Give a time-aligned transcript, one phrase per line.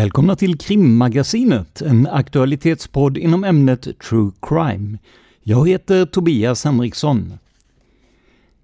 [0.00, 4.98] Välkomna till Krimmagasinet, en aktualitetspodd inom ämnet True Crime.
[5.42, 7.32] Jag heter Tobias Henriksson.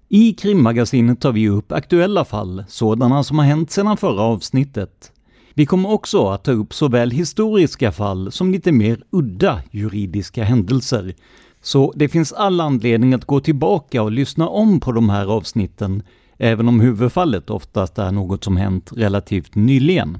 [0.09, 5.11] I Krimmagasinet tar vi upp aktuella fall, sådana som har hänt sedan förra avsnittet.
[5.53, 11.13] Vi kommer också att ta upp såväl historiska fall som lite mer udda juridiska händelser.
[11.61, 16.03] Så det finns all anledning att gå tillbaka och lyssna om på de här avsnitten,
[16.37, 20.17] även om huvudfallet oftast är något som hänt relativt nyligen.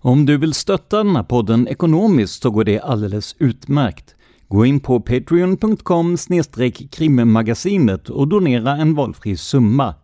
[0.00, 4.14] Om du vill stötta den här podden ekonomiskt så går det alldeles utmärkt.
[4.48, 6.16] Gå in på patreon.com
[6.90, 9.94] krimmagasinet och donera en valfri summa.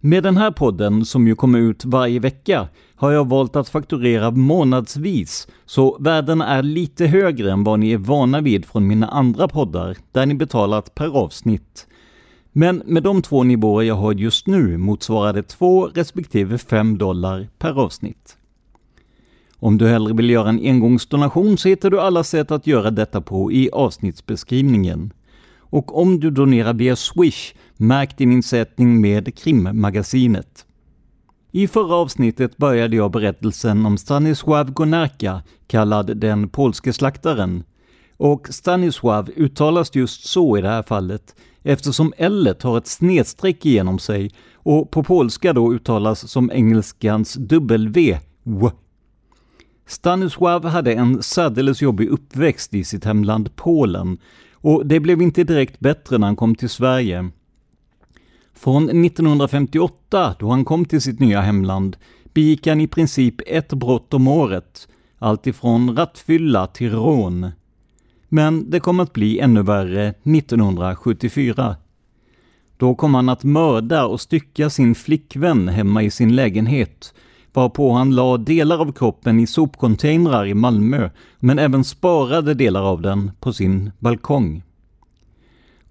[0.00, 4.30] Med den här podden, som ju kommer ut varje vecka, har jag valt att fakturera
[4.30, 9.48] månadsvis, så värden är lite högre än vad ni är vana vid från mina andra
[9.48, 11.86] poddar, där ni betalat per avsnitt.
[12.52, 17.48] Men med de två nivåer jag har just nu motsvarar det 2 respektive 5 dollar
[17.58, 18.36] per avsnitt.
[19.62, 23.20] Om du hellre vill göra en engångsdonation så hittar du alla sätt att göra detta
[23.20, 25.12] på i avsnittsbeskrivningen.
[25.58, 30.66] Och om du donerar via Swish, märk din insättning med Krimmagasinet.
[31.52, 37.64] I förra avsnittet började jag berättelsen om Stanisław Gonarka, kallad den polske slaktaren.
[38.16, 43.98] Och Stanisław uttalas just så i det här fallet, eftersom L har ett snedstreck igenom
[43.98, 48.70] sig och på polska då uttalas som engelskans W, w
[49.86, 54.18] Stanisław hade en särdeles jobbig uppväxt i sitt hemland Polen
[54.52, 57.30] och det blev inte direkt bättre när han kom till Sverige.
[58.54, 61.96] Från 1958, då han kom till sitt nya hemland,
[62.34, 64.88] begick han i princip ett brott om året,
[65.18, 67.50] alltifrån rattfylla till rån.
[68.28, 71.76] Men det kom att bli ännu värre 1974.
[72.76, 77.14] Då kom han att mörda och stycka sin flickvän hemma i sin lägenhet
[77.52, 83.02] varpå han la delar av kroppen i sopcontainrar i Malmö, men även sparade delar av
[83.02, 84.62] den på sin balkong.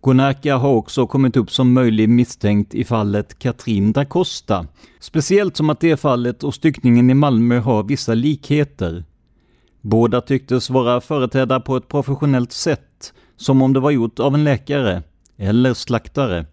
[0.01, 4.67] Gonarka har också kommit upp som möjlig misstänkt i fallet Katrin da Costa,
[4.99, 9.03] speciellt som att det fallet och styckningen i Malmö har vissa likheter.
[9.81, 14.43] Båda tycktes vara företrädda på ett professionellt sätt, som om det var gjort av en
[14.43, 15.03] läkare,
[15.37, 16.45] eller slaktare.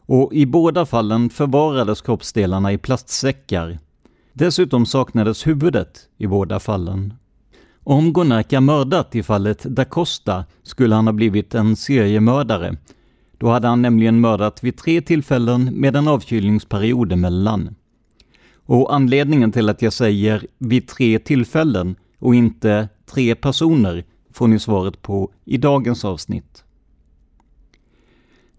[0.00, 3.78] Och i båda fallen förvarades kroppsdelarna i plastsäckar.
[4.38, 7.14] Dessutom saknades huvudet i båda fallen.
[7.84, 12.76] Om Gonarka mördat i fallet da Costa skulle han ha blivit en seriemördare.
[13.38, 17.74] Då hade han nämligen mördat vid tre tillfällen med en avkylningsperiod emellan.
[18.66, 24.58] Och anledningen till att jag säger vid tre tillfällen och inte tre personer får ni
[24.58, 26.64] svaret på i dagens avsnitt.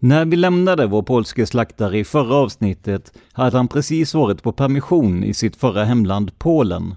[0.02, 5.24] När vi lämnade vår polske slaktare i förra avsnittet hade han precis varit på permission
[5.24, 6.96] i sitt förra hemland Polen.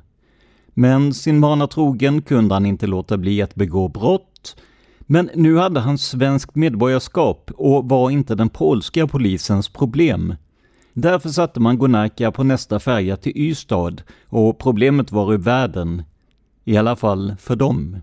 [0.74, 4.56] Men sin vana trogen kunde han inte låta bli att begå brott.
[5.00, 10.34] Men nu hade han svenskt medborgarskap och var inte den polska polisens problem.
[10.92, 13.96] Därför satte man Gonarka på nästa färja till Ystad
[14.28, 16.02] och problemet var ur världen.
[16.64, 17.96] I alla fall för dem.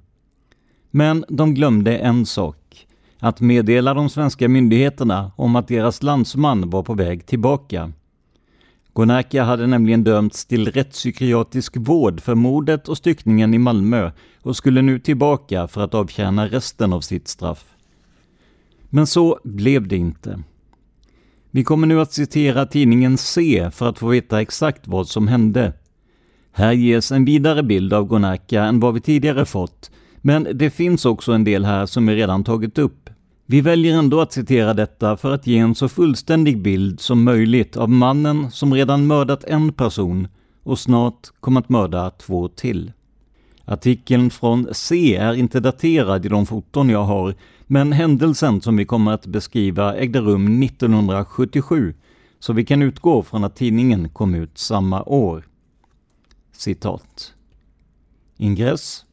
[0.91, 2.58] Men de glömde en sak.
[3.19, 7.91] Att meddela de svenska myndigheterna om att deras landsman var på väg tillbaka.
[8.93, 14.11] Gonakia hade nämligen dömts till rättspsykiatrisk vård för mordet och styckningen i Malmö
[14.41, 17.65] och skulle nu tillbaka för att avtjäna resten av sitt straff.
[18.89, 20.43] Men så blev det inte.
[21.51, 25.73] Vi kommer nu att citera tidningen C för att få veta exakt vad som hände.
[26.51, 29.91] Här ges en vidare bild av Gonarka än vad vi tidigare fått,
[30.21, 32.98] men det finns också en del här som vi redan tagit upp.
[33.51, 37.77] Vi väljer ändå att citera detta för att ge en så fullständig bild som möjligt
[37.77, 40.27] av mannen som redan mördat en person
[40.63, 42.91] och snart kommer att mörda två till.
[43.65, 47.35] Artikeln från C är inte daterad i de foton jag har,
[47.67, 51.93] men händelsen som vi kommer att beskriva ägde rum 1977,
[52.39, 55.47] så vi kan utgå från att tidningen kom ut samma år.
[56.51, 57.33] Citat.
[58.37, 59.05] Ingress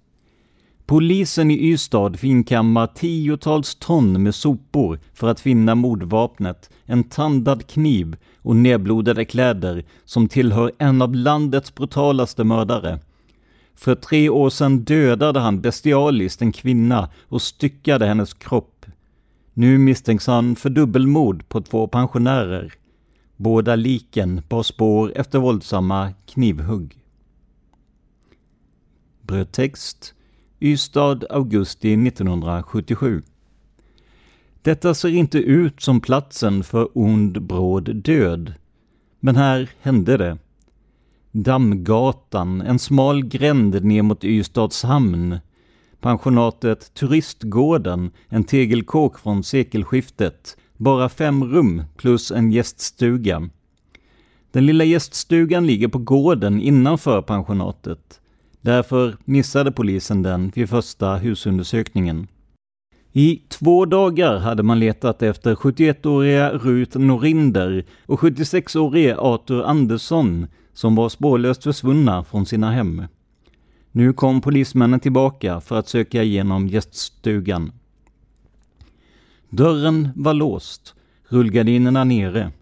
[0.87, 8.17] Polisen i Ystad finkammar tiotals ton med sopor för att finna mordvapnet, en tandad kniv
[8.43, 12.99] och nedblodade kläder som tillhör en av landets brutalaste mördare.
[13.75, 18.87] För tre år sedan dödade han bestialiskt en kvinna och styckade hennes kropp.
[19.55, 22.73] Nu misstänks han för dubbelmord på två pensionärer.
[23.37, 26.99] Båda liken bar spår efter våldsamma knivhugg.
[29.23, 30.15] Brödtext
[30.67, 33.23] Ystad, augusti 1977.
[34.63, 38.55] Detta ser inte ut som platsen för ond bråd död.
[39.21, 40.39] Men här hände det.
[41.33, 45.39] Dammgatan, en smal gränd ner mot Ystads hamn.
[46.01, 50.57] Pensionatet Turistgården, en tegelkåk från sekelskiftet.
[50.77, 53.49] Bara fem rum plus en gäststuga.
[54.51, 58.21] Den lilla gäststugan ligger på gården innanför pensionatet.
[58.67, 62.29] Därför missade polisen den vid första husundersökningen.
[63.13, 70.95] I två dagar hade man letat efter 71-åriga Rut Norinder och 76-årige Arthur Andersson som
[70.95, 73.03] var spårlöst försvunna från sina hem.
[73.93, 77.73] Nu kom polismännen tillbaka för att söka igenom gäststugan.
[79.51, 80.95] Dörren var låst,
[81.29, 82.53] rullgardinerna nere.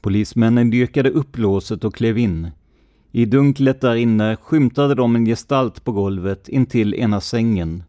[0.00, 2.50] Polismännen dyrkade upp låset och klev in.
[3.12, 7.82] I dunklet där inne skymtade de en gestalt på golvet intill ena sängen.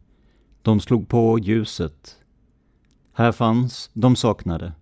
[0.61, 2.15] De slog på ljuset.
[3.13, 4.73] Här fanns de saknade.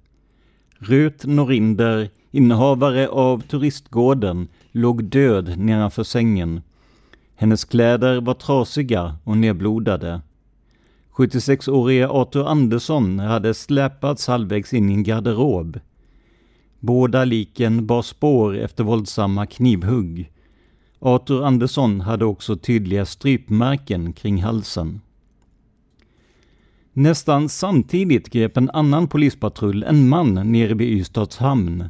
[0.80, 6.62] Rut Norinder, innehavare av turistgården, låg död nedanför sängen.
[7.36, 10.22] Hennes kläder var trasiga och nedblodade.
[11.16, 15.80] 76-årige Arthur Andersson hade släpats halvvägs in i en garderob.
[16.80, 20.32] Båda liken bar spår efter våldsamma knivhugg.
[21.00, 25.02] Arthur Andersson hade också tydliga strypmärken kring halsen.
[26.94, 31.90] Nästan samtidigt grep en annan polispatrull en man nere vid Ystads hamn.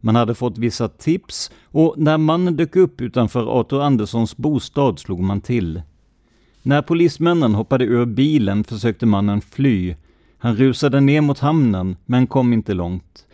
[0.00, 5.20] Man hade fått vissa tips och när mannen dök upp utanför Arthur Anderssons bostad slog
[5.20, 5.82] man till.
[6.62, 9.94] När polismännen hoppade ur bilen försökte mannen fly.
[10.38, 13.26] Han rusade ner mot hamnen men kom inte långt.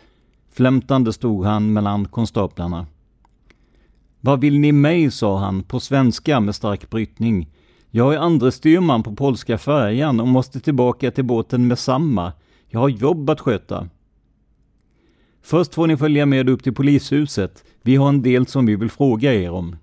[0.56, 2.86] Flämtande stod han mellan konstaplarna.
[4.20, 7.48] Vad vill ni mig, sa han på svenska med stark brytning.
[7.90, 12.32] Jag är andre styrman på polska färjan och måste tillbaka till båten med samma.
[12.68, 13.88] Jag har jobb att sköta.
[15.42, 17.64] Först får ni följa med upp till polishuset.
[17.82, 19.76] Vi har en del som vi vill fråga er om.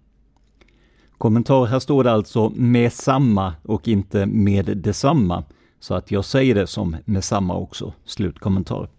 [1.18, 5.44] Kommentar, här står det alltså med samma och inte med detsamma.
[5.80, 7.94] Så att jag säger det som med samma också.
[8.06, 8.90] Slutkommentar.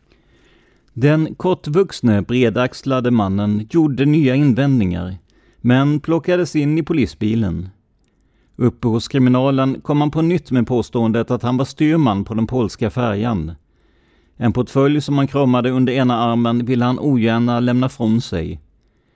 [0.97, 5.15] Den kortvuxne, bredaxlade mannen gjorde nya invändningar,
[5.61, 7.69] men plockades in i polisbilen.
[8.57, 12.47] Uppe hos kriminalen kom han på nytt med påståendet att han var styrman på den
[12.47, 13.53] polska färjan.
[14.37, 18.61] En portfölj som han kramade under ena armen ville han ogärna lämna från sig.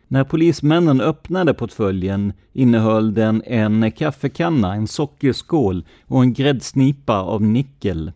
[0.09, 8.13] När polismännen öppnade portföljen innehöll den en kaffekanna, en sockerskål och en gräddsnipa av nickel.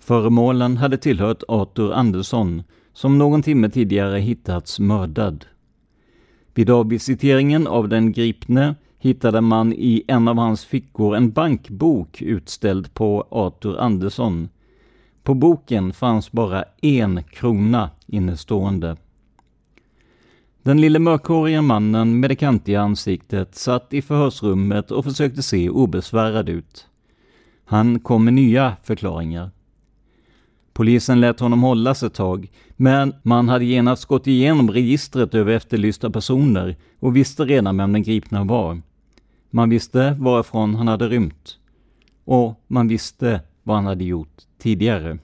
[0.00, 5.44] Föremålen hade tillhört Arthur Andersson, som någon timme tidigare hittats mördad.
[6.54, 12.94] Vid avvisiteringen av den gripne hittade man i en av hans fickor en bankbok utställd
[12.94, 14.48] på Arthur Andersson.
[15.22, 18.96] På boken fanns bara en krona innestående.
[20.62, 26.48] Den lille mörkhåriga mannen med det kantiga ansiktet satt i förhörsrummet och försökte se obesvärad
[26.48, 26.86] ut.
[27.64, 29.50] Han kom med nya förklaringar.
[30.80, 36.10] Polisen lät honom hållas ett tag, men man hade genast gått igenom registret över efterlysta
[36.10, 38.82] personer och visste redan vem den gripna var.
[39.50, 41.58] Man visste varifrån han hade rymt.
[42.24, 45.18] Och man visste vad han hade gjort tidigare.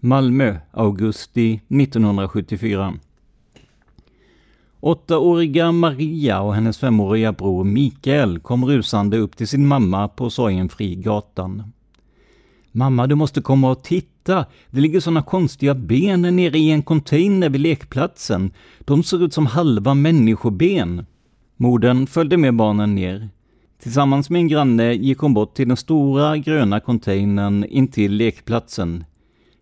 [0.00, 2.94] Malmö, augusti 1974.
[4.80, 11.73] Åttaåriga Maria och hennes femåriga bror Mikael kom rusande upp till sin mamma på Sorgenfri-gatan.
[12.76, 14.46] Mamma, du måste komma och titta.
[14.70, 18.50] Det ligger såna konstiga ben nere i en container vid lekplatsen.
[18.80, 21.06] De ser ut som halva människoben.
[21.56, 23.28] Modern följde med barnen ner.
[23.82, 29.04] Tillsammans med en granne gick hon bort till den stora gröna containern intill lekplatsen.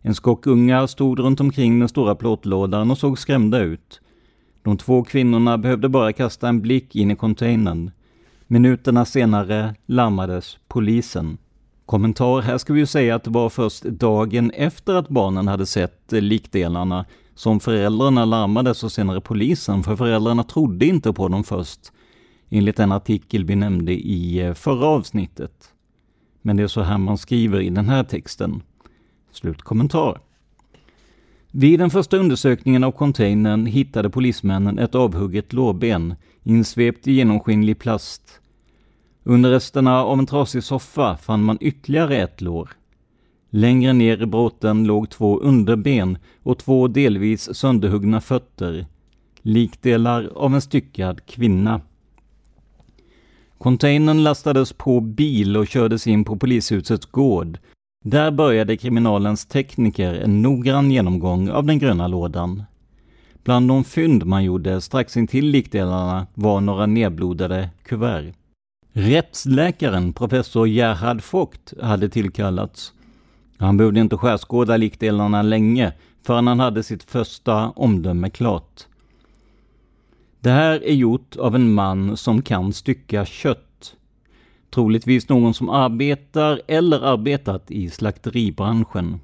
[0.00, 4.00] En skock ungar stod runt omkring den stora plåtlådan och såg skrämda ut.
[4.62, 7.90] De två kvinnorna behövde bara kasta en blick in i containern.
[8.46, 11.38] Minuterna senare larmades polisen.
[11.92, 15.66] Kommentar, här ska vi ju säga att det var först dagen efter att barnen hade
[15.66, 21.44] sett eh, likdelarna som föräldrarna larmades och senare polisen, för föräldrarna trodde inte på dem
[21.44, 21.80] först,
[22.50, 25.52] enligt en artikel vi nämnde i eh, förra avsnittet.
[26.42, 28.62] Men det är så här man skriver i den här texten.
[29.32, 30.20] Slutkommentar.
[31.50, 38.41] Vid den första undersökningen av containern hittade polismännen ett avhugget lårben insvept i genomskinlig plast.
[39.24, 42.70] Under resterna av en trasig soffa fann man ytterligare ett lår.
[43.50, 48.86] Längre ner i bråten låg två underben och två delvis sönderhuggna fötter,
[49.42, 51.80] likdelar av en styckad kvinna.
[53.58, 57.58] Containern lastades på bil och kördes in på polishusets gård.
[58.04, 62.62] Där började kriminalens tekniker en noggrann genomgång av den gröna lådan.
[63.44, 68.32] Bland de fynd man gjorde strax intill likdelarna var några nedblodade kuvert.
[68.94, 72.92] Rättsläkaren professor Gerhard Vogt hade tillkallats.
[73.58, 78.86] Han behövde inte skärskåda likdelarna länge förrän han hade sitt första omdöme klart.
[80.40, 83.96] Det här är gjort av en man som kan stycka kött.
[84.70, 89.20] Troligtvis någon som arbetar eller arbetat i slakteribranschen.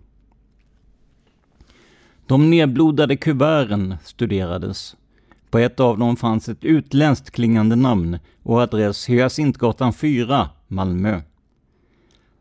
[2.27, 4.97] De nedblodade kuverten studerades.
[5.51, 11.21] På ett av dem fanns ett utländskt klingande namn och adress Hyacintgatan 4, Malmö.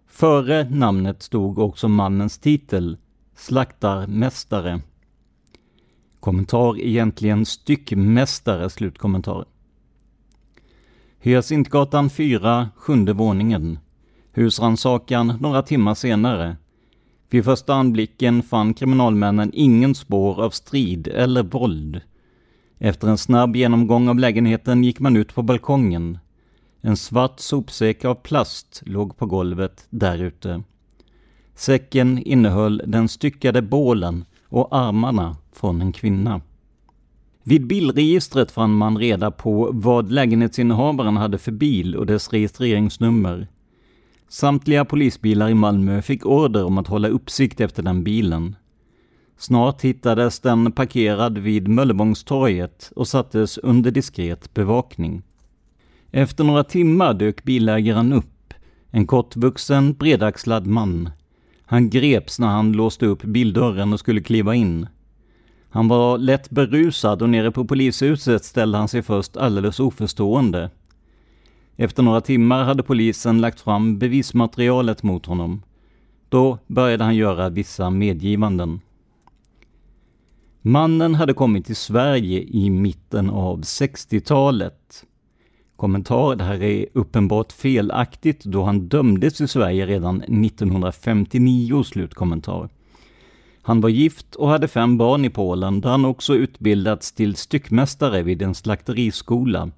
[0.07, 2.97] Före namnet stod också mannens titel,
[3.35, 4.81] slaktarmästare.
[6.19, 9.45] Kommentar egentligen styckmästare, slutkommentar.
[11.19, 13.79] Hyacintgatan 4, sjunde våningen.
[14.31, 16.57] Husransakan några timmar senare.
[17.29, 22.01] Vid första anblicken fann kriminalmännen ingen spår av strid eller våld.
[22.79, 26.17] Efter en snabb genomgång av lägenheten gick man ut på balkongen.
[26.81, 30.63] En svart sopsäck av plast låg på golvet därute.
[31.55, 36.41] Säcken innehöll den styckade bålen och armarna från en kvinna.
[37.43, 43.47] Vid bilregistret fann man reda på vad lägenhetsinnehavaren hade för bil och dess registreringsnummer.
[44.27, 48.55] Samtliga polisbilar i Malmö fick order om att hålla uppsikt efter den bilen.
[49.37, 55.21] Snart hittades den parkerad vid Möllevångstorget och sattes under diskret bevakning.
[56.11, 58.53] Efter några timmar dök bilägaren upp,
[58.91, 61.09] en kortvuxen, bredaxlad man.
[61.65, 64.87] Han greps när han låste upp bildörren och skulle kliva in.
[65.69, 70.69] Han var lätt berusad och nere på polishuset ställde han sig först alldeles oförstående.
[71.75, 75.63] Efter några timmar hade polisen lagt fram bevismaterialet mot honom.
[76.29, 78.79] Då började han göra vissa medgivanden.
[80.67, 85.05] Mannen hade kommit till Sverige i mitten av 60-talet.
[85.75, 92.69] Kommentar, det här är uppenbart felaktigt då han dömdes i Sverige redan 1959, slutkommentar.
[93.61, 98.23] Han var gift och hade fem barn i Polen där han också utbildats till styckmästare
[98.23, 99.71] vid en slakteriskola.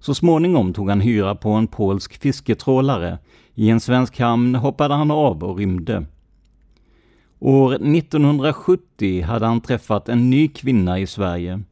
[0.00, 3.18] Så småningom tog han hyra på en polsk fisketrålare.
[3.54, 6.06] I en svensk hamn hoppade han av och rymde.
[7.44, 11.62] År 1970 hade han träffat en ny kvinna i Sverige.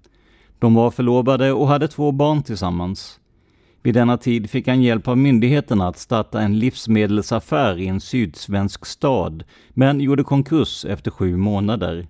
[0.58, 3.20] De var förlovade och hade två barn tillsammans.
[3.82, 8.86] Vid denna tid fick han hjälp av myndigheterna att starta en livsmedelsaffär i en sydsvensk
[8.86, 12.06] stad, men gjorde konkurs efter sju månader.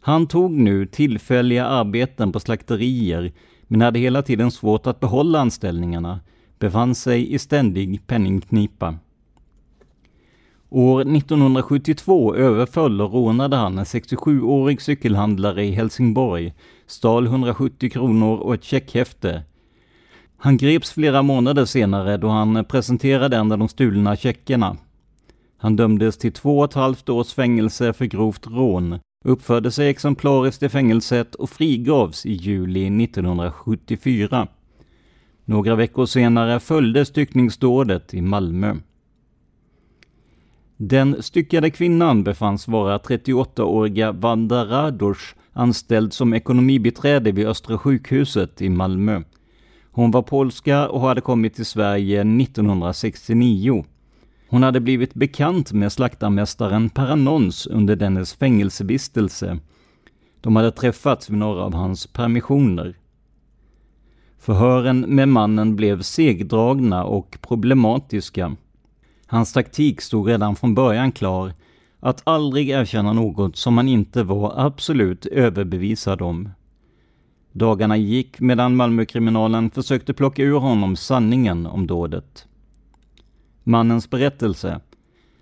[0.00, 6.20] Han tog nu tillfälliga arbeten på slakterier, men hade hela tiden svårt att behålla anställningarna,
[6.58, 8.94] befann sig i ständig penningknipa.
[10.70, 16.54] År 1972 överföll och rånade han en 67-årig cykelhandlare i Helsingborg,
[16.86, 19.42] stal 170 kronor och ett checkhäfte.
[20.36, 24.76] Han greps flera månader senare då han presenterade en av de stulna checkerna.
[25.58, 30.62] Han dömdes till två och ett halvt års fängelse för grovt rån, uppförde sig exemplariskt
[30.62, 34.48] i fängelset och frigavs i juli 1974.
[35.44, 38.74] Några veckor senare följde styckningsdådet i Malmö.
[40.80, 48.68] Den styckade kvinnan befanns vara 38-åriga Vanda Radosh, anställd som ekonomibiträde vid Östra sjukhuset i
[48.68, 49.22] Malmö.
[49.92, 53.84] Hon var polska och hade kommit till Sverige 1969.
[54.48, 59.58] Hon hade blivit bekant med slaktarmästaren per annons under dennes fängelsevistelse.
[60.40, 62.94] De hade träffats vid några av hans permissioner.
[64.38, 68.56] Förhören med mannen blev segdragna och problematiska.
[69.30, 71.52] Hans taktik stod redan från början klar,
[72.00, 76.48] att aldrig erkänna något som man inte var absolut överbevisad om.
[77.52, 82.46] Dagarna gick medan Malmökriminalen försökte plocka ur honom sanningen om dådet.
[83.64, 84.80] Mannens berättelse.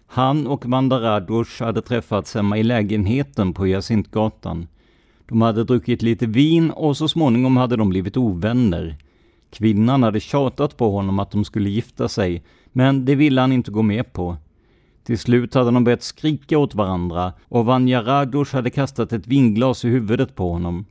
[0.07, 4.67] Han och Manda Radosh hade träffats hemma i lägenheten på Hyacintgatan.
[5.27, 8.97] De hade druckit lite vin och så småningom hade de blivit ovänner.
[9.51, 12.43] Kvinnan hade tjatat på honom att de skulle gifta sig,
[12.77, 14.37] men det ville han inte gå med på.
[15.05, 19.85] Till slut hade de börjat skrika åt varandra och Vanja Radosh hade kastat ett vinglas
[19.85, 20.85] i huvudet på honom.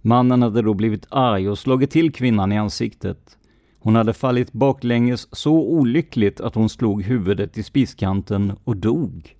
[0.00, 3.38] Mannen hade då blivit arg och slagit till kvinnan i ansiktet.
[3.78, 9.36] Hon hade fallit baklänges så olyckligt att hon slog huvudet i spiskanten och dog.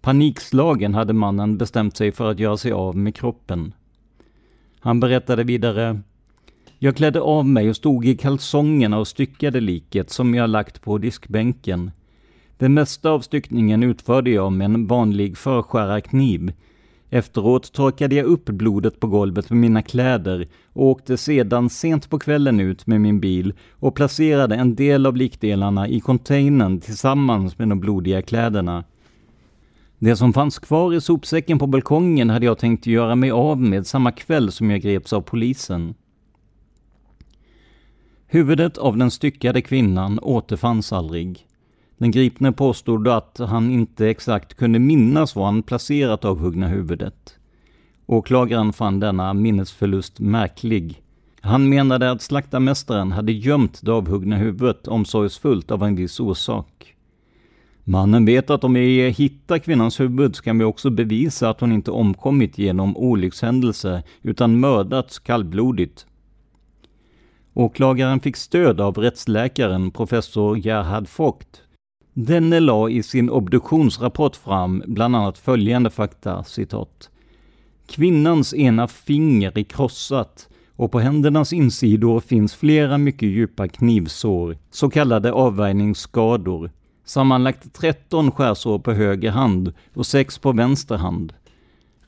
[0.00, 3.72] Panikslagen hade mannen bestämt sig för att göra sig av med kroppen.
[4.80, 6.00] Han berättade vidare
[6.84, 10.98] jag klädde av mig och stod i kalsongerna och styckade liket som jag lagt på
[10.98, 11.90] diskbänken.
[12.58, 16.52] Det mesta av styckningen utförde jag med en vanlig förskärarkniv.
[17.10, 22.18] Efteråt torkade jag upp blodet på golvet med mina kläder och åkte sedan sent på
[22.18, 27.68] kvällen ut med min bil och placerade en del av likdelarna i containern tillsammans med
[27.68, 28.84] de blodiga kläderna.
[29.98, 33.86] Det som fanns kvar i sopsäcken på balkongen hade jag tänkt göra mig av med
[33.86, 35.94] samma kväll som jag greps av polisen.
[38.34, 41.46] Huvudet av den styckade kvinnan återfanns aldrig.
[41.98, 47.38] Den gripne påstod att han inte exakt kunde minnas var han placerat avhuggna huvudet.
[48.06, 51.02] Åklagaren fann denna minnesförlust märklig.
[51.40, 56.94] Han menade att slaktarmästaren hade gömt det avhuggna huvudet omsorgsfullt av en viss orsak.
[57.84, 61.72] Mannen vet att om vi hittar kvinnans huvud så kan vi också bevisa att hon
[61.72, 66.06] inte omkommit genom olyckshändelse utan mördats kallblodigt,
[67.56, 71.62] Åklagaren fick stöd av rättsläkaren professor Gerhard Vogt.
[72.12, 77.10] Denne la i sin obduktionsrapport fram bland annat följande fakta, citat.
[77.86, 84.90] Kvinnans ena finger är krossat och på händernas insidor finns flera mycket djupa knivsår, så
[84.90, 86.70] kallade avvärjningsskador.
[87.04, 91.32] Sammanlagt 13 skärsår på höger hand och 6 på vänster hand.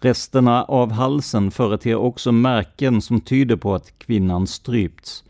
[0.00, 5.22] Resterna av halsen företer också märken som tyder på att kvinnan strypts.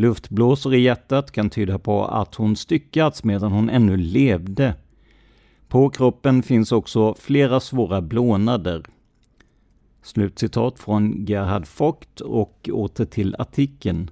[0.00, 4.74] Luftblåsor i hjärtat kan tyda på att hon styckats medan hon ännu levde.
[5.68, 8.82] På kroppen finns också flera svåra blånader.
[10.02, 14.10] Slutcitat från Gerhard Vogt och åter till artikeln.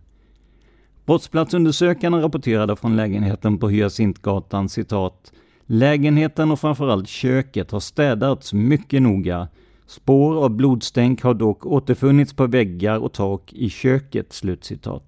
[1.07, 5.33] Brottsplatsundersökarna rapporterade från lägenheten på Hyacintgatan citat
[5.67, 9.49] Lägenheten och framförallt köket har städats mycket noga.
[9.87, 15.08] Spår av blodstänk har dock återfunnits på väggar och tak i köket." Slutcitat.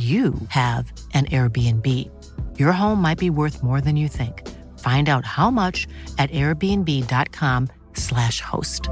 [0.00, 1.86] you have an Airbnb.
[2.58, 4.42] Your home might be worth more than you think.
[4.78, 8.88] Find out how much at airbnb.com/slash host.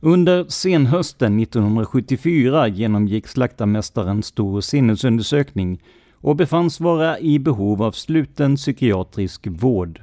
[0.00, 5.82] Under senhösten 1974 genomgick slaktarmästaren stor sinnesundersökning
[6.14, 10.02] och befanns vara i behov av sluten psykiatrisk vård.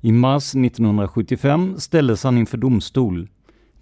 [0.00, 3.28] I mars 1975 ställdes han inför domstol.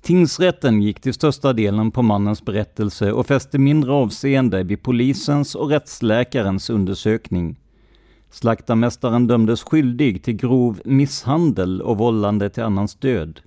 [0.08, 5.68] Tingsrätten gick till största delen på mannens berättelse och fäste mindre avseende vid polisens och
[5.68, 7.60] rättsläkarens undersökning.
[8.30, 13.40] Slaktarmästaren dömdes skyldig till grov misshandel och vållande till annans död.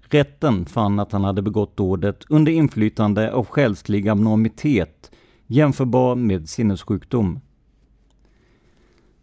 [0.00, 5.10] Rätten fann att han hade begått dådet under inflytande av själslig abnormitet
[5.46, 7.40] jämförbar med sinnessjukdom.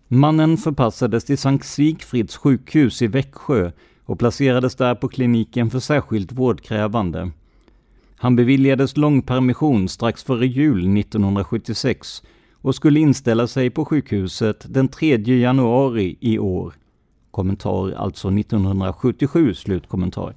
[0.07, 3.71] Mannen förpassades till Sankt Sigfrids sjukhus i Växjö
[4.11, 7.31] och placerades där på kliniken för särskilt vårdkrävande.
[8.15, 15.17] Han beviljades långpermission strax före jul 1976 och skulle inställa sig på sjukhuset den 3
[15.17, 16.73] januari i år.
[17.31, 20.35] Kommentar alltså 1977, slutkommentar.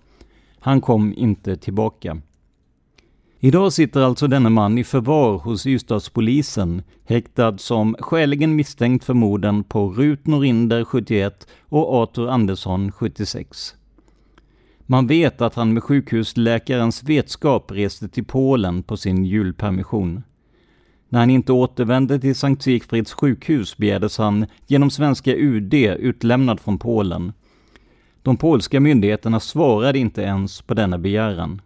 [0.59, 2.21] Han kom inte tillbaka.
[3.45, 9.65] Idag sitter alltså denne man i förvar hos Ystadspolisen, häktad som skäligen misstänkt för morden
[9.65, 13.75] på Rut Norinder 71 och Arthur Andersson 76.
[14.87, 20.23] Man vet att han med sjukhusläkarens vetskap reste till Polen på sin julpermission.
[21.09, 26.79] När han inte återvände till Sankt Sigfrids sjukhus begärdes han genom svenska UD utlämnad från
[26.79, 27.33] Polen.
[28.23, 31.61] De polska myndigheterna svarade inte ens på denna begäran.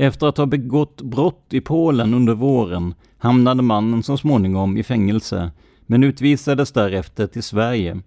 [0.00, 5.50] Efter att ha begått brott i Polen under våren hamnade mannen så småningom i fängelse,
[5.86, 8.00] men utvisades därefter till Sverige,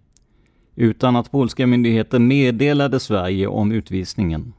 [0.75, 4.53] utan att polska myndigheter meddelade Sverige om utvisningen.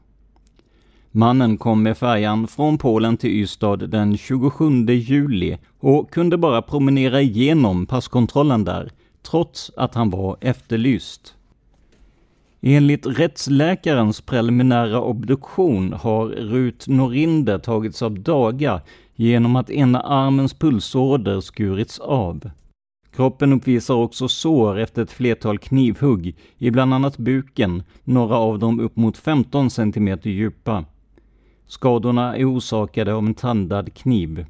[1.11, 7.21] Mannen kom med färjan från Polen till Ystad den 27 juli och kunde bara promenera
[7.21, 8.91] igenom passkontrollen där,
[9.23, 11.35] trots att han var efterlyst.
[12.65, 18.81] Enligt rättsläkarens preliminära obduktion har Rut Norinder tagits av daga
[19.15, 22.49] genom att ena armens pulsåder skurits av.
[23.15, 28.79] Kroppen uppvisar också sår efter ett flertal knivhugg i bland annat buken, några av dem
[28.79, 30.85] upp mot 15 cm djupa.
[31.67, 34.45] Skadorna är orsakade av en tandad kniv.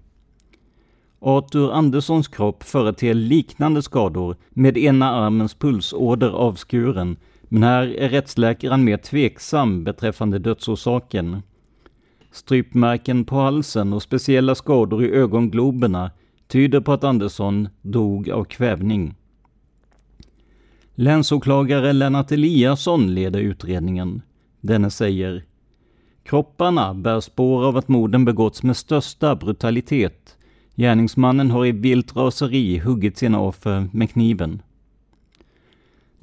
[1.19, 7.17] Arthur Anderssons kropp företer liknande skador med ena armens pulsåder avskuren
[7.53, 11.41] men här är rättsläkaren mer tveksam beträffande dödsorsaken.
[12.31, 16.11] Strypmärken på halsen och speciella skador i ögongloberna
[16.47, 19.15] tyder på att Andersson dog av kvävning.
[20.95, 24.21] Länsåklagare Lennart Eliasson leder utredningen.
[24.61, 25.43] Denne säger
[26.23, 30.37] Kropparna bär spår av att morden begåtts med största brutalitet.
[30.75, 34.61] Gärningsmannen har i vilt raseri huggit sina offer med kniven.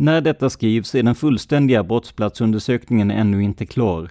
[0.00, 4.10] När detta skrivs är den fullständiga brottsplatsundersökningen ännu inte klar.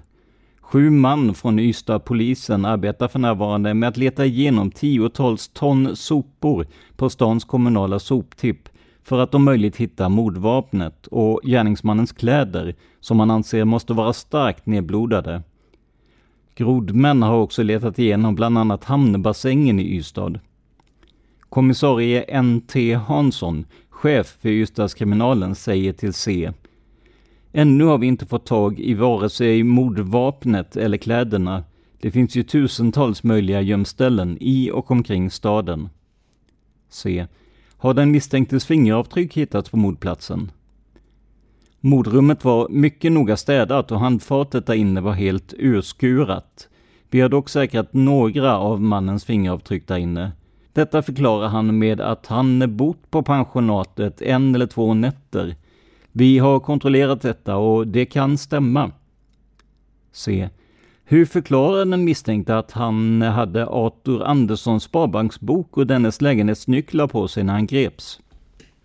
[0.62, 7.10] Sju man från Ystad-polisen arbetar för närvarande med att leta igenom tiotals ton sopor på
[7.10, 8.70] stans kommunala soptipp
[9.04, 14.66] för att om möjligt hitta mordvapnet och gärningsmannens kläder som man anser måste vara starkt
[14.66, 15.42] nedblodade.
[16.56, 20.40] Grodmän har också letat igenom bland annat hamnbassängen i Ystad.
[21.50, 22.94] Kommissarie N.T.
[22.94, 23.66] Hansson,
[24.00, 26.52] chef för Ystadskriminalen, säger till C.
[27.54, 31.64] Ännu har vi inte fått tag i vare sig mordvapnet eller kläderna.
[32.02, 35.90] Det finns ju tusentals möjliga gömställen i och omkring staden.
[36.90, 37.28] C.
[37.78, 40.52] Har den misstänktes fingeravtryck hittats på mordplatsen?
[41.80, 46.70] Mordrummet var mycket noga städat och handfatet där inne var helt urskurat.
[47.10, 50.32] Vi har dock säkrat några av mannens fingeravtryck där inne.
[50.80, 55.56] Detta förklarar han med att han bott på pensionatet en eller två nätter.
[56.12, 58.92] Vi har kontrollerat detta och det kan stämma.
[60.12, 60.50] C.
[61.04, 67.44] Hur förklarar den misstänkte att han hade Arthur Anderssons sparbanksbok och dennes lägenhetsnycklar på sig
[67.44, 68.20] när han greps?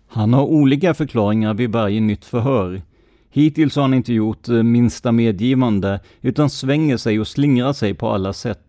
[0.07, 2.81] Han har olika förklaringar vid varje nytt förhör.
[3.29, 8.33] Hittills har han inte gjort minsta medgivande, utan svänger sig och slingrar sig på alla
[8.33, 8.64] sätt.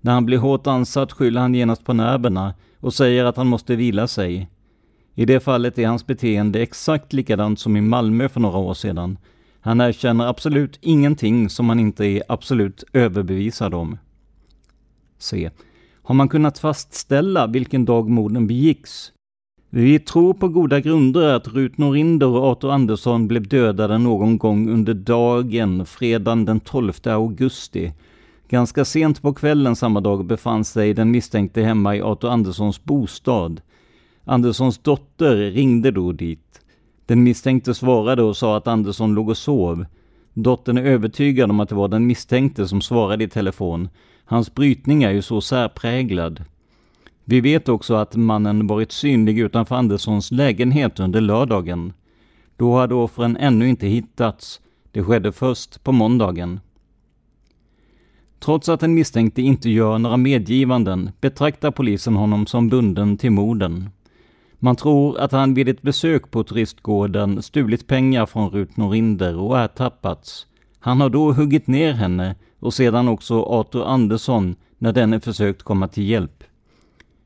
[0.00, 3.76] När han blir hårt ansatt skyller han genast på nerverna och säger att han måste
[3.76, 4.48] vila sig.
[5.14, 9.18] I det fallet är hans beteende exakt likadant som i Malmö för några år sedan.
[9.60, 13.98] Han erkänner absolut ingenting som han inte är absolut överbevisad om.
[15.18, 15.50] C.
[16.02, 19.12] Har man kunnat fastställa vilken dag morden begicks?
[19.70, 24.70] Vi tror på goda grunder att Rut Norinder och Arthur Andersson blev dödade någon gång
[24.70, 27.92] under dagen, fredagen den 12 augusti.
[28.50, 33.60] Ganska sent på kvällen samma dag befann sig den misstänkte hemma i Arthur Anderssons bostad.
[34.24, 36.60] Anderssons dotter ringde då dit.
[37.06, 39.86] Den misstänkte svarade och sa att Andersson låg och sov.
[40.34, 43.88] Dottern är övertygad om att det var den misstänkte som svarade i telefon.
[44.24, 46.44] Hans brytning är ju så särpräglad.
[47.24, 51.92] Vi vet också att mannen varit synlig utanför Anderssons lägenhet under lördagen.
[52.56, 54.60] Då hade offren ännu inte hittats.
[54.92, 56.60] Det skedde först på måndagen.
[58.40, 63.90] Trots att den misstänkte inte gör några medgivanden betraktar polisen honom som bunden till morden.
[64.58, 69.58] Man tror att han vid ett besök på turistgården stulit pengar från Rut Norinder och
[69.58, 70.46] ertappats.
[70.78, 75.88] Han har då huggit ner henne och sedan också Arthur Andersson när denne försökt komma
[75.88, 76.44] till hjälp.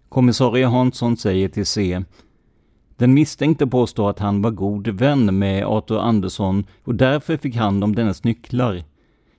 [0.08, 2.04] Kommissarie Hansson säger till C.
[2.96, 7.84] Den misstänkte påstår att han var god vän med Arthur Andersson och därför fick hand
[7.84, 8.82] om dennes nycklar.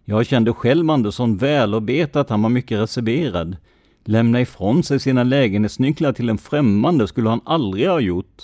[0.06, 3.58] Jag kände själv Andersson väl och vet att han var mycket reserverad.
[4.06, 8.42] Lämna ifrån sig sina lägenhetsnycklar till en främmande skulle han aldrig ha gjort.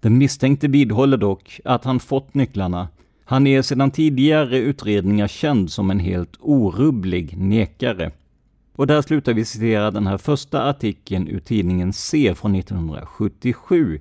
[0.00, 2.88] Den misstänkte vidhåller dock att han fått nycklarna.
[3.24, 8.10] Han är sedan tidigare utredningar känd som en helt orubblig nekare.
[8.76, 14.00] Och där slutar vi citera den här första artikeln ur tidningen C från 1977.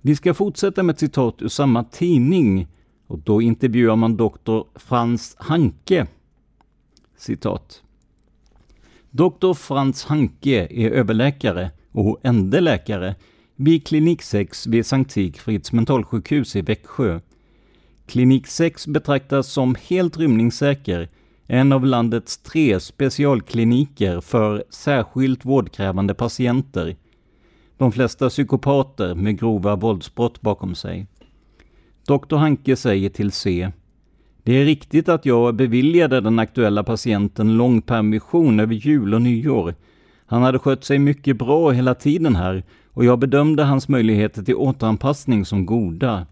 [0.00, 2.66] Vi ska fortsätta med ett citat ur samma tidning
[3.06, 6.06] och då intervjuar man doktor Frans Hanke.
[7.16, 7.82] Citat.
[9.10, 13.14] Doktor Frans Hanke är överläkare och ende läkare
[13.56, 17.20] vid klinik 6 vid Sankt Sigfrids mentalsjukhus i Växjö.
[18.06, 21.08] Klinik 6 betraktas som helt rymningssäker
[21.46, 26.96] en av landets tre specialkliniker för särskilt vårdkrävande patienter.
[27.76, 31.06] De flesta psykopater med grova våldsbrott bakom sig.
[32.06, 33.70] Doktor Hanke säger till C.
[34.42, 39.74] Det är riktigt att jag beviljade den aktuella patienten lång permission över jul och nyår.
[40.26, 42.62] Han hade skött sig mycket bra hela tiden här
[42.92, 46.26] och jag bedömde hans möjligheter till återanpassning som goda.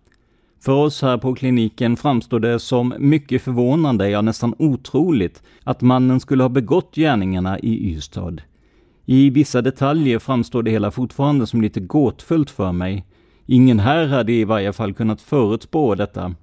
[0.61, 6.21] För oss här på kliniken framstår det som mycket förvånande, ja nästan otroligt, att mannen
[6.21, 8.37] skulle ha begått gärningarna i Ystad.
[9.07, 13.05] I vissa detaljer framstår det hela fortfarande som lite gåtfullt för mig.
[13.47, 16.35] Ingen här hade i varje fall kunnat förutspå detta.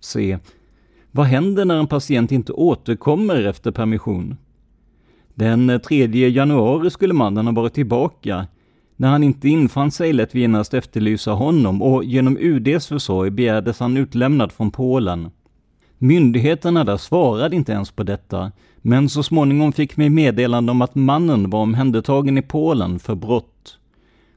[0.00, 0.38] C.
[1.10, 4.36] Vad händer när en patient inte återkommer efter permission?
[5.34, 8.46] Den 3 januari skulle mannen ha varit tillbaka,
[8.96, 13.80] när han inte infann sig lät vi genast efterlysa honom och genom UDs försorg begärdes
[13.80, 15.30] han utlämnad från Polen.
[15.98, 20.94] Myndigheterna där svarade inte ens på detta, men så småningom fick vi meddelande om att
[20.94, 23.78] mannen var omhändertagen i Polen för brott.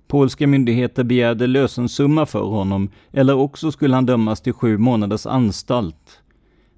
[0.07, 6.21] Polska myndigheter begärde lösensumma för honom, eller också skulle han dömas till sju månaders anstalt.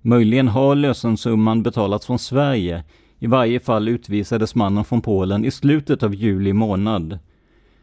[0.01, 2.83] Möjligen har lösensumman betalats från Sverige.
[3.19, 7.19] I varje fall utvisades mannen från Polen i slutet av juli månad.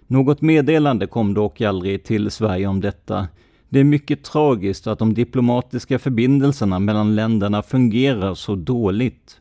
[0.06, 3.28] Något meddelande kom dock aldrig till Sverige om detta.
[3.68, 9.40] Det är mycket tragiskt att de diplomatiska förbindelserna mellan länderna fungerar så dåligt.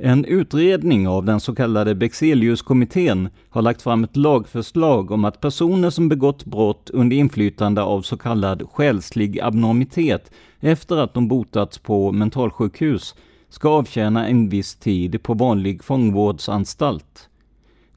[0.00, 5.90] En utredning av den så kallade Bexeliuskommittén har lagt fram ett lagförslag om att personer
[5.90, 10.30] som begått brott under inflytande av så kallad själslig abnormitet
[10.60, 13.14] efter att de botats på mentalsjukhus
[13.48, 17.28] ska avtjäna en viss tid på vanlig fångvårdsanstalt.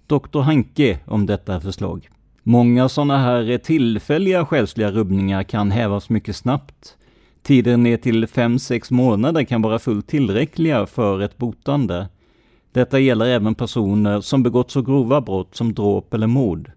[0.08, 0.40] Dr.
[0.40, 2.10] Hanke om detta förslag.
[2.44, 6.98] Många sådana här tillfälliga själsliga rubbningar kan hävas mycket snabbt.
[7.44, 12.08] Tider ner till 5-6 månader kan vara fullt tillräckliga för ett botande.
[12.72, 16.72] Detta gäller även personer som begått så grova brott som dråp eller mord.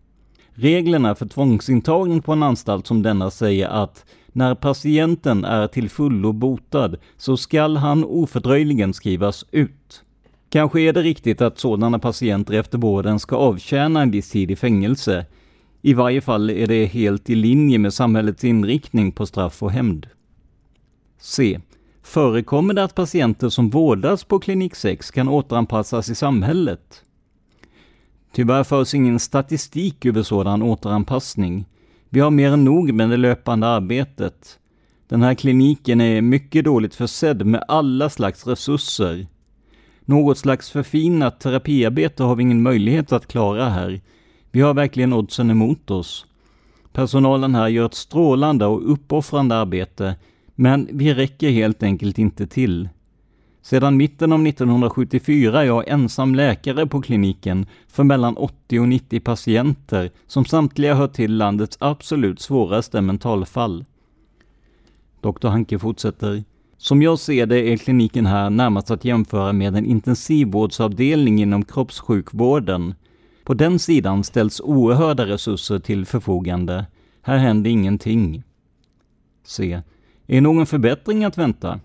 [0.55, 6.33] Reglerna för tvångsintagning på en anstalt som denna säger att när patienten är till fullo
[6.33, 10.03] botad så skall han ofördröjligen skrivas ut.
[10.50, 14.57] Kanske är det riktigt att sådana patienter efter vården ska avtjäna en viss tid i
[14.57, 15.27] fängelse.
[15.83, 20.07] I varje fall är det helt i linje med samhällets inriktning på straff och hämnd.
[21.27, 21.61] C.
[22.03, 27.03] Förekommer det att patienter som vårdas på klinik 6 kan återanpassas i samhället?
[28.33, 31.65] Tyvärr förs ingen statistik över sådan återanpassning.
[32.09, 34.59] Vi har mer än nog med det löpande arbetet.
[35.09, 39.27] Den här kliniken är mycket dåligt försedd med alla slags resurser.
[40.01, 44.01] Något slags förfinat terapiarbete har vi ingen möjlighet att klara här.
[44.51, 46.27] Vi har verkligen oddsen emot oss.
[46.93, 50.15] Personalen här gör ett strålande och uppoffrande arbete,
[50.55, 52.88] men vi räcker helt enkelt inte till.
[53.62, 59.21] Sedan mitten av 1974 är jag ensam läkare på kliniken för mellan 80 och 90
[59.21, 63.85] patienter som samtliga hör till landets absolut svåraste mentalfall.
[65.21, 65.49] Dr.
[65.49, 66.45] Hanke fortsätter.
[66.77, 72.95] Som jag ser det är kliniken här närmast att jämföra med en intensivvårdsavdelning inom kroppssjukvården.
[73.45, 76.87] På den sidan ställs oerhörda resurser till förfogande.
[77.23, 78.43] Här händer ingenting.
[79.45, 79.83] C.
[80.27, 81.81] Är någon förbättring att vänta?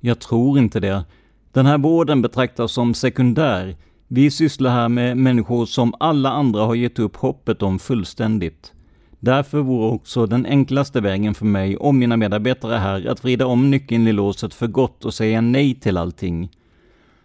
[0.00, 1.04] Jag tror inte det.
[1.52, 3.76] Den här vården betraktas som sekundär.
[4.08, 8.72] Vi sysslar här med människor som alla andra har gett upp hoppet om fullständigt.
[9.20, 13.70] Därför vore också den enklaste vägen för mig och mina medarbetare här att vrida om
[13.70, 16.50] nyckeln i låset för gott och säga nej till allting.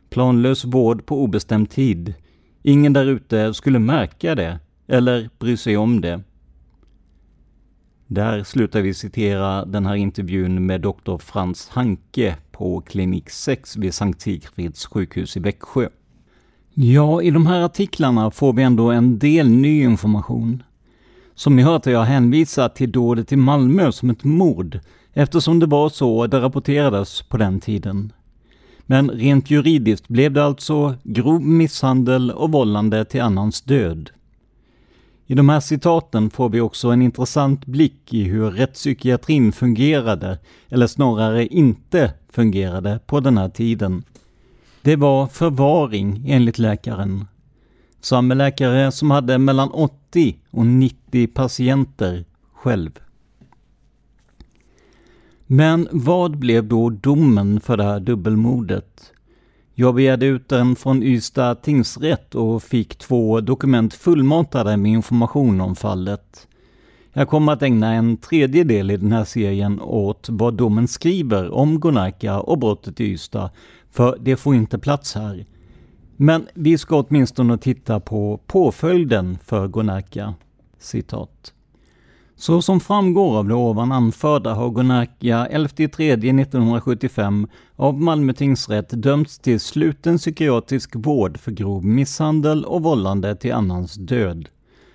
[0.10, 2.14] Planlös vård på obestämd tid.
[2.64, 6.22] Ingen där ute skulle märka det, eller bry sig om det.
[8.12, 13.94] Där slutar vi citera den här intervjun med doktor Frans Hanke på klinik 6 vid
[13.94, 15.90] Sankt Sigfrids sjukhus i Växjö.
[16.74, 20.64] Ja, i de här artiklarna får vi ändå en del ny information.
[21.36, 24.80] Som ni hört har jag hänvisat till dådet i Malmö som ett mord,
[25.14, 28.14] eftersom det var så det rapporterades på den tiden.
[28.82, 34.10] Men rent juridiskt blev det alltså grov misshandel och vållande till annans död.
[35.32, 40.40] I de här citaten får vi också en intressant blick i hur rättspsykiatrin fungerade,
[40.70, 44.04] eller snarare inte fungerade, på den här tiden.
[44.82, 47.26] Det var förvaring enligt läkaren.
[48.02, 53.00] Samme läkare som hade mellan 80 och 90 patienter själv.
[55.46, 59.14] Men vad blev då domen för det här dubbelmordet?
[59.80, 65.76] Jag begärde ut den från Ystad tingsrätt och fick två dokument fullmatade med information om
[65.76, 66.48] fallet.
[67.14, 71.80] Jag kommer att ägna en tredjedel i den här serien åt vad domen skriver om
[71.80, 73.50] Gonarka och brottet i Ystad,
[73.92, 75.46] för det får inte plats här.
[76.16, 80.34] Men vi ska åtminstone titta på påföljden för Gonarka.
[80.80, 81.54] Citat.
[82.40, 89.60] Så som framgår av det ovan anförda har Gunnarka 11.3.1975 av Malmö tingsrätt dömts till
[89.60, 94.50] sluten psykiatrisk vård för grov misshandel och vållande till annans död.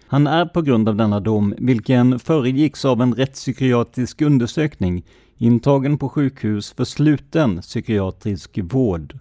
[0.06, 5.04] Han är på grund av denna dom, vilken föregicks av en rättspsykiatrisk undersökning,
[5.38, 9.18] intagen på sjukhus för sluten psykiatrisk vård.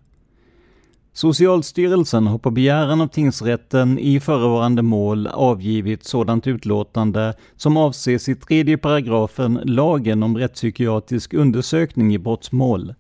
[1.16, 8.36] Socialstyrelsen har på begäran av tingsrätten i förevarande mål avgivit sådant utlåtande som avses i
[8.36, 12.94] tredje paragrafen lagen om rättspsykiatrisk undersökning i brottsmål.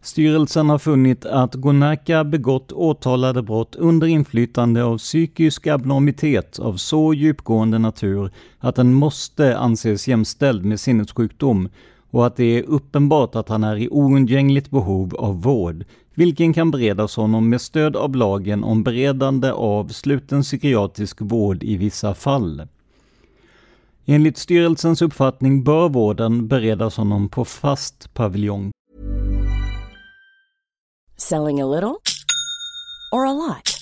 [0.00, 7.14] Styrelsen har funnit att Gonaka begått åtalade brott under inflytande av psykisk abnormitet av så
[7.14, 11.68] djupgående natur att den måste anses jämställd med sinnessjukdom
[12.10, 16.70] och att det är uppenbart att han är i oundgängligt behov av vård, vilken kan
[16.70, 22.62] beredas honom med stöd av lagen om beredande av sluten psykiatrisk vård i vissa fall.
[24.06, 28.70] Enligt styrelsens uppfattning bör vården beredas honom på fast paviljong.
[31.16, 31.96] Selling a little
[33.12, 33.81] or a lot?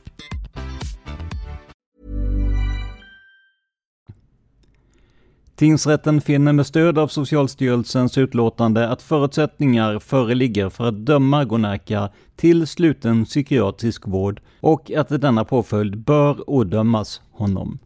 [5.61, 12.67] Tingsrätten finner med stöd av Socialstyrelsens utlåtande att förutsättningar föreligger för att döma Gonaka till
[12.67, 17.79] sluten psykiatrisk vård och att denna påföljd bör ådömas honom.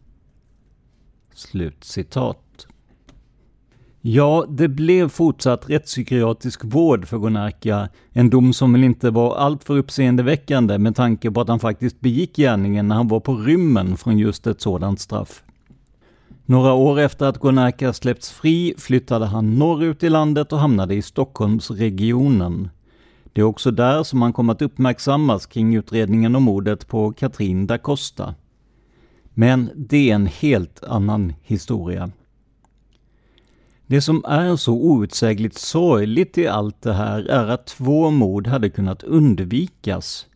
[1.34, 2.66] Slut citat.
[4.00, 9.78] Ja, det blev fortsatt rättspsykiatrisk vård för Gonaka, en dom som väl inte var alltför
[9.78, 14.18] uppseendeväckande med tanke på att han faktiskt begick gärningen när han var på rymmen från
[14.18, 15.42] just ett sådant straff.
[16.48, 21.02] Några år efter att Gonarka släppts fri flyttade han norrut i landet och hamnade i
[21.02, 22.68] Stockholmsregionen.
[23.32, 27.66] Det är också där som han kom att uppmärksammas kring utredningen om mordet på Katrin
[27.66, 28.34] da Costa.
[29.34, 32.10] Men det är en helt annan historia.
[33.86, 38.70] Det som är så outsägligt sorgligt i allt det här är att två mord hade
[38.70, 40.26] kunnat undvikas.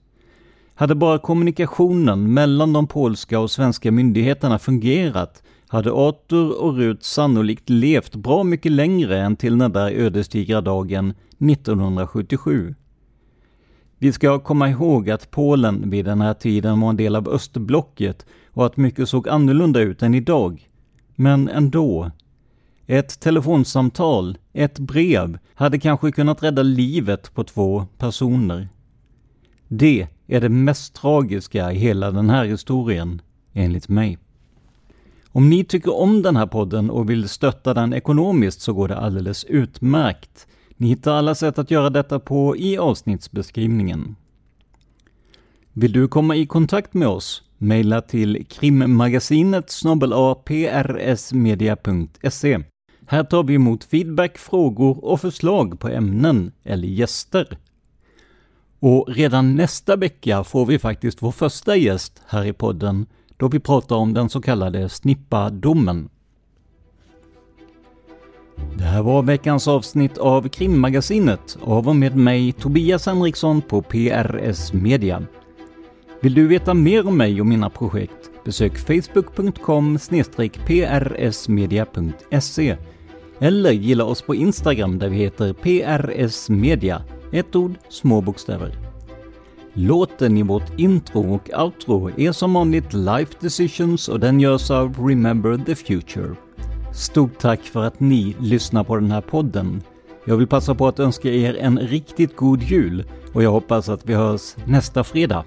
[0.75, 7.71] Hade bara kommunikationen mellan de polska och svenska myndigheterna fungerat hade Arthur och Rut sannolikt
[7.71, 12.75] levt bra mycket längre än till den där ödesdigra dagen 1977.
[13.99, 18.27] Vi ska komma ihåg att Polen vid den här tiden var en del av östblocket
[18.51, 20.69] och att mycket såg annorlunda ut än idag.
[21.15, 22.11] Men ändå,
[22.87, 28.69] ett telefonsamtal, ett brev, hade kanske kunnat rädda livet på två personer.
[29.69, 34.19] Det är det mest tragiska i hela den här historien, enligt mig.
[35.33, 38.97] Om ni tycker om den här podden och vill stötta den ekonomiskt så går det
[38.97, 40.47] alldeles utmärkt.
[40.77, 44.17] Ni hittar alla sätt att göra detta på i avsnittsbeskrivningen.
[45.73, 47.43] Vill du komma i kontakt med oss?
[47.59, 49.73] Maila till krimmagasinet
[50.45, 52.59] prsmedia.se
[53.11, 57.59] här tar vi emot feedback, frågor och förslag på ämnen eller gäster.
[58.81, 63.07] Och redan nästa vecka får vi faktiskt vår första gäst här i podden,
[63.41, 66.09] då vi pratar om den så kallade snippadomen.
[68.75, 74.73] Det här var veckans avsnitt av Krimmagasinet av och med mig Tobias Henriksson på PRS
[74.73, 75.23] Media.
[76.21, 78.31] Vill du veta mer om mig och mina projekt?
[78.45, 79.99] Besök facebook.com
[80.67, 82.77] prsmedia.se
[83.39, 87.03] eller gilla oss på Instagram där vi heter PRS Media.
[87.33, 88.90] Ett ord, små bokstäver.
[89.75, 95.09] Låten i vårt intro och outro är som vanligt Life Decisions och den görs av
[95.09, 96.35] Remember the Future.
[96.95, 99.83] Stort tack för att ni lyssnar på den här podden.
[100.25, 104.07] Jag vill passa på att önska er en riktigt god jul och jag hoppas att
[104.07, 105.45] vi hörs nästa fredag.